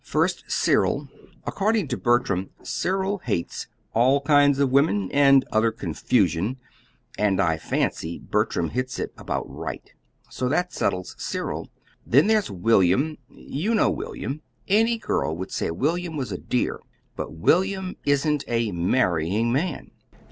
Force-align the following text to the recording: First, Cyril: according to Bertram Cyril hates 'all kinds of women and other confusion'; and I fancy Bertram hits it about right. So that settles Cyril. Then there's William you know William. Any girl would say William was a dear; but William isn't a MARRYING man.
First, 0.03 0.45
Cyril: 0.49 1.09
according 1.45 1.87
to 1.89 1.95
Bertram 1.95 2.49
Cyril 2.63 3.19
hates 3.19 3.67
'all 3.93 4.19
kinds 4.21 4.57
of 4.57 4.71
women 4.71 5.11
and 5.11 5.45
other 5.51 5.69
confusion'; 5.71 6.57
and 7.19 7.39
I 7.39 7.59
fancy 7.59 8.17
Bertram 8.17 8.69
hits 8.69 8.97
it 8.97 9.13
about 9.15 9.47
right. 9.47 9.93
So 10.27 10.49
that 10.49 10.73
settles 10.73 11.15
Cyril. 11.19 11.69
Then 12.03 12.25
there's 12.25 12.49
William 12.49 13.19
you 13.29 13.75
know 13.75 13.91
William. 13.91 14.41
Any 14.67 14.97
girl 14.97 15.37
would 15.37 15.51
say 15.51 15.69
William 15.69 16.17
was 16.17 16.31
a 16.31 16.39
dear; 16.39 16.79
but 17.15 17.33
William 17.33 17.95
isn't 18.03 18.43
a 18.47 18.71
MARRYING 18.71 19.51
man. 19.51 19.91